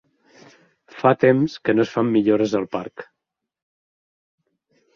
[1.01, 3.07] Fa temps que no es fan millores al parc.